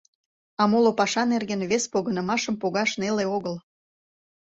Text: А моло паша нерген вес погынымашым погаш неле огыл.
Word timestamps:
А 0.61 0.63
моло 0.71 0.91
паша 0.99 1.23
нерген 1.33 1.61
вес 1.71 1.83
погынымашым 1.93 2.55
погаш 2.61 2.91
неле 3.01 3.25
огыл. 3.37 3.55